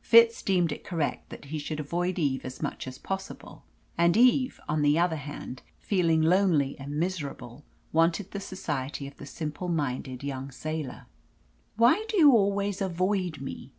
[0.00, 3.64] Fitz deemed it correct that he should avoid Eve as much as possible,
[3.98, 9.26] and Eve, on the other hand, feeling lonely and miserable, wanted the society of the
[9.26, 11.04] simple minded young sailor.
[11.76, 13.72] "Why do you always avoid me?"